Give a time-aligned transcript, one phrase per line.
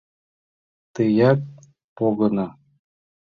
[0.93, 1.41] Тыят
[1.97, 2.47] погыно.